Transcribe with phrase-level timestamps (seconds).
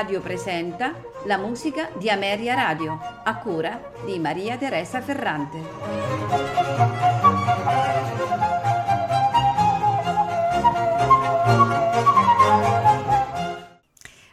[0.00, 0.94] Radio presenta
[1.26, 5.58] la musica di Ameria Radio, a cura di Maria Teresa Ferrante.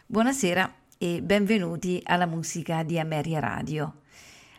[0.06, 4.00] Buonasera e benvenuti alla musica di Ameria Radio.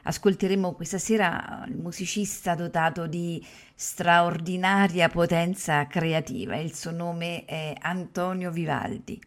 [0.03, 6.55] Ascolteremo questa sera il musicista dotato di straordinaria potenza creativa.
[6.58, 9.20] Il suo nome è Antonio Vivaldi.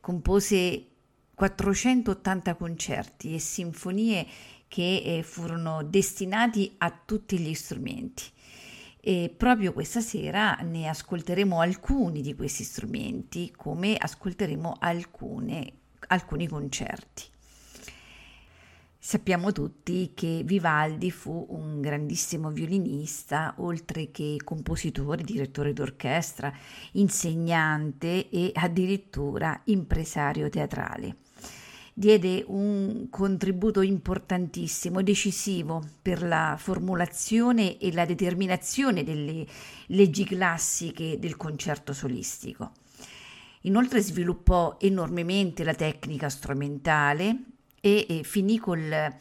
[0.00, 0.86] Compose
[1.42, 4.24] 480 concerti e sinfonie
[4.68, 8.22] che eh, furono destinati a tutti gli strumenti.
[9.00, 15.72] E proprio questa sera ne ascolteremo alcuni di questi strumenti, come ascolteremo alcune,
[16.06, 17.24] alcuni concerti.
[18.96, 26.54] Sappiamo tutti che Vivaldi fu un grandissimo violinista, oltre che compositore, direttore d'orchestra,
[26.92, 31.16] insegnante e addirittura impresario teatrale.
[31.94, 39.46] Diede un contributo importantissimo, decisivo per la formulazione e la determinazione delle
[39.88, 42.72] leggi classiche del concerto solistico.
[43.62, 47.36] Inoltre sviluppò enormemente la tecnica strumentale
[47.78, 49.14] e, e finì col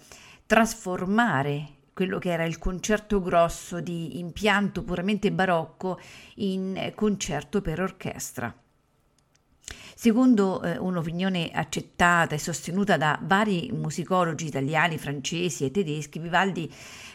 [0.46, 6.00] trasformare quello che era il concerto grosso di impianto puramente barocco
[6.36, 8.56] in concerto per orchestra.
[10.04, 16.68] Secondo eh, un'opinione accettata e sostenuta da vari musicologi italiani, francesi e tedeschi, Vivaldi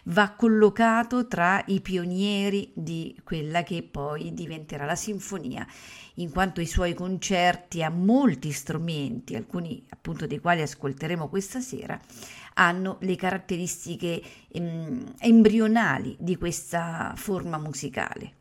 [0.04, 5.66] va collocato tra i pionieri di quella che poi diventerà la sinfonia,
[6.18, 12.00] in quanto i suoi concerti a molti strumenti, alcuni appunto dei quali ascolteremo questa sera,
[12.54, 18.35] hanno le caratteristiche em, embrionali di questa forma musicale.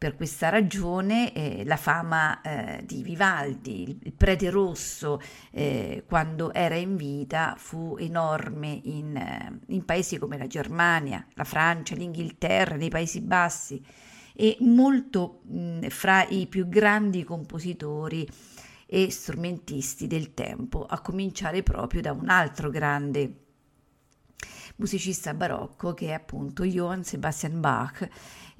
[0.00, 6.74] Per questa ragione eh, la fama eh, di Vivaldi, il prete rosso, eh, quando era
[6.74, 12.88] in vita, fu enorme in, eh, in, paesi come la Germania, la Francia, l'Inghilterra, nei
[12.88, 13.84] Paesi Bassi
[14.32, 18.26] e molto mh, fra i più grandi compositori
[18.86, 23.48] e strumentisti del tempo, a cominciare proprio da un altro grande
[24.76, 28.08] musicista barocco che è appunto Johann Sebastian Bach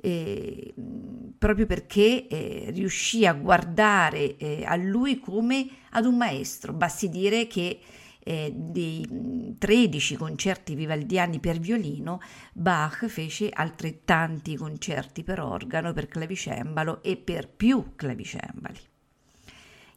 [0.00, 0.74] eh,
[1.38, 6.72] proprio perché eh, riuscì a guardare eh, a lui come ad un maestro.
[6.72, 7.78] Basti dire che
[8.22, 12.20] eh, dei 13 concerti vivaldiani per violino,
[12.52, 18.89] Bach fece altrettanti concerti per organo, per clavicembalo e per più clavicembali.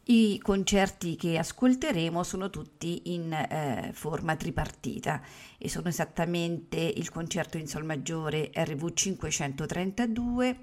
[0.06, 5.22] I concerti che ascolteremo sono tutti in eh, forma tripartita
[5.56, 10.58] e sono esattamente il concerto in Sol maggiore RV 532,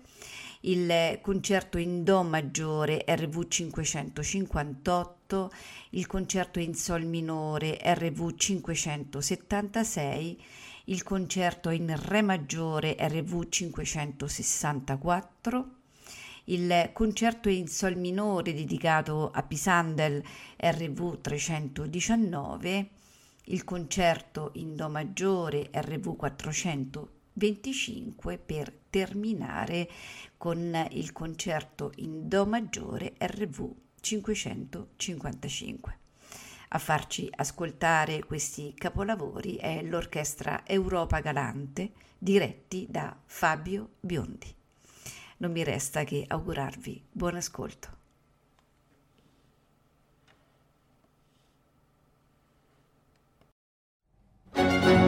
[0.62, 5.52] il concerto in Do maggiore RV 558,
[5.90, 10.44] il concerto in Sol minore RV 576,
[10.86, 15.81] il concerto in Re maggiore RV 564,
[16.52, 20.22] il concerto in sol minore dedicato a Pisandel
[20.58, 22.90] RV 319,
[23.46, 29.88] il concerto in do maggiore RV 425 per terminare
[30.36, 36.00] con il concerto in do maggiore RV 555.
[36.74, 44.60] A farci ascoltare questi capolavori è l'orchestra Europa Galante diretti da Fabio Biondi
[45.42, 48.00] non mi resta che augurarvi buon ascolto.
[54.54, 55.01] thank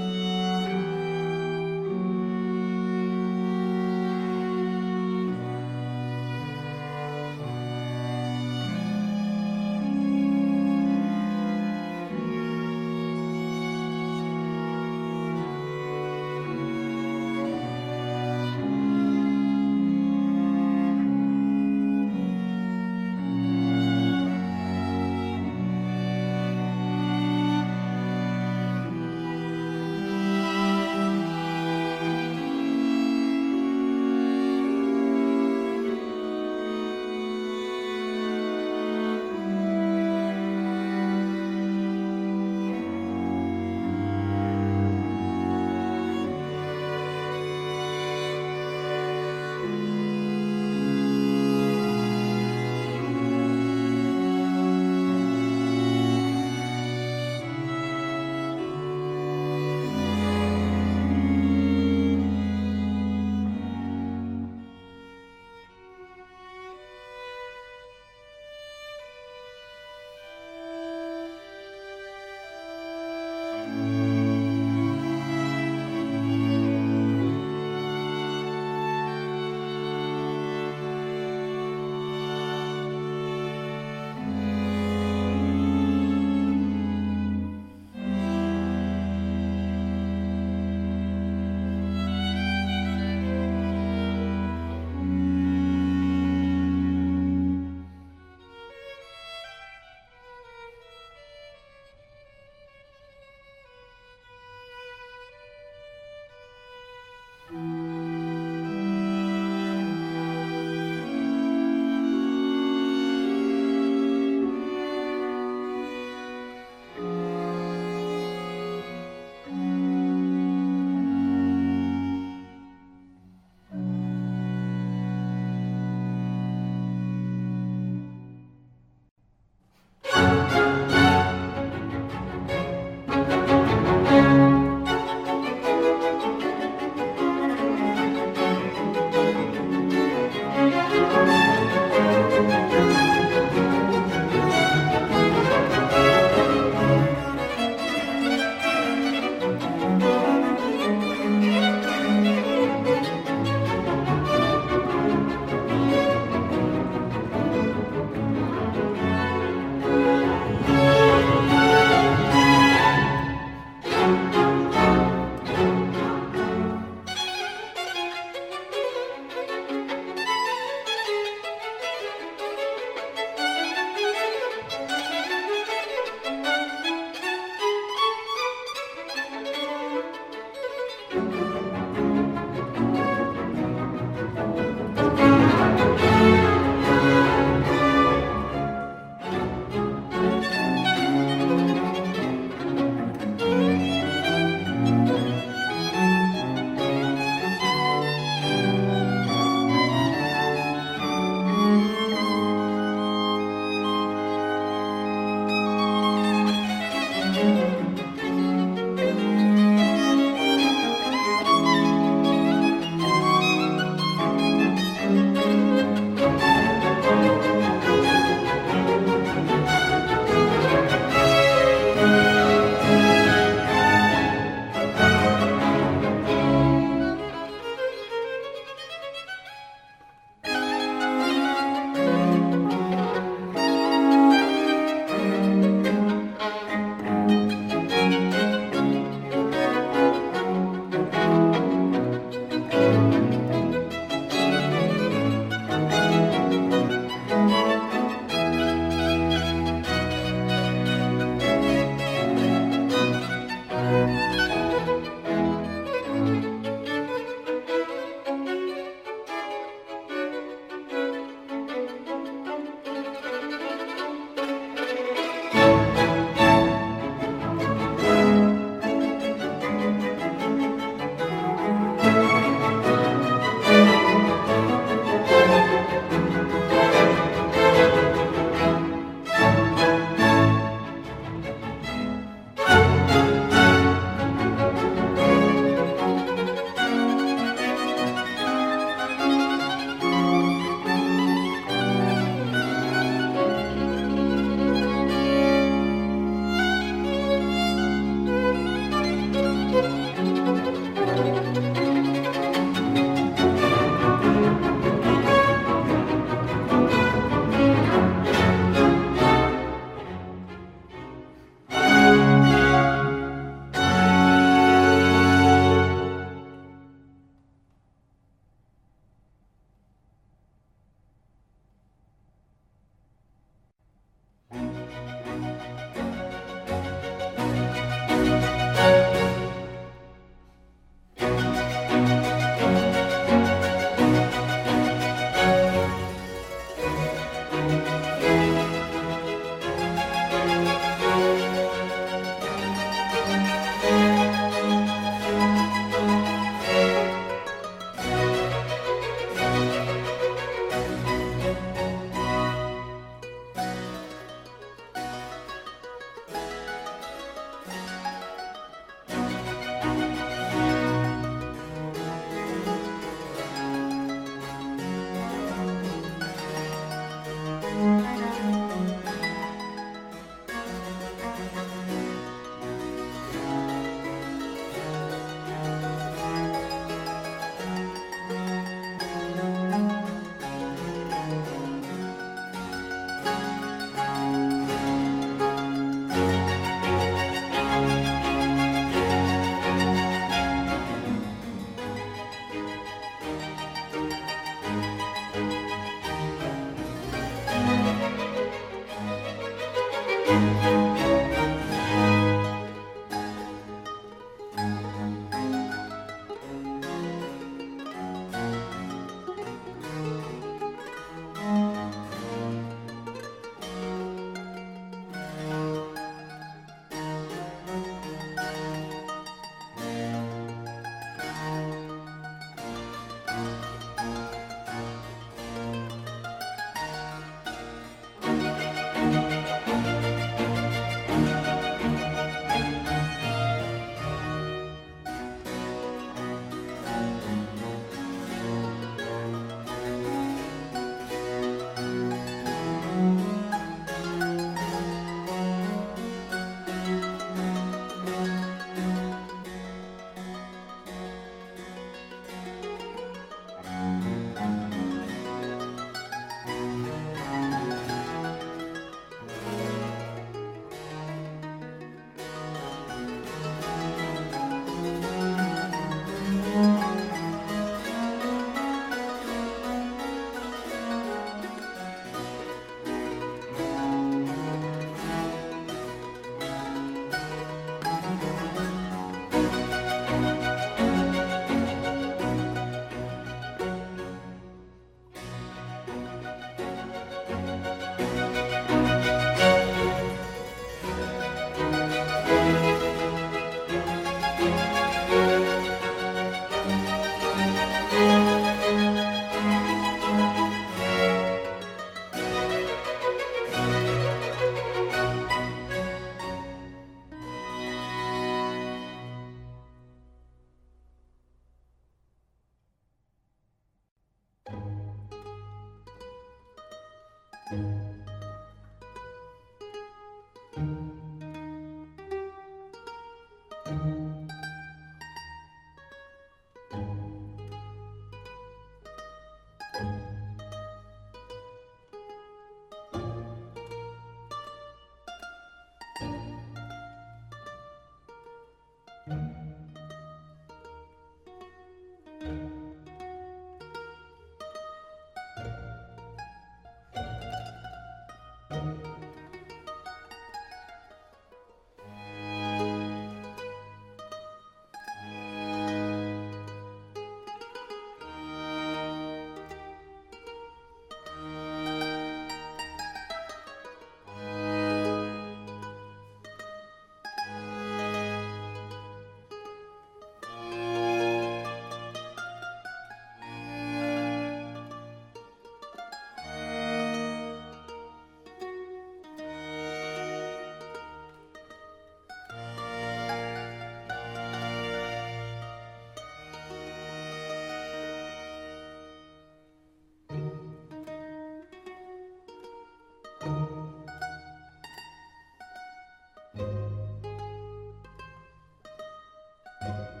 [599.71, 600.00] Bye.